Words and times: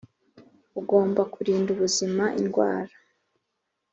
Ugomba 0.79 1.21
kurinda 1.33 1.69
ubuzima 1.75 2.23
indwara 2.39 2.93